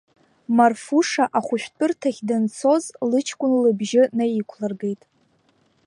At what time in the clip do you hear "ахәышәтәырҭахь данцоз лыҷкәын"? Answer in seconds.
1.37-3.53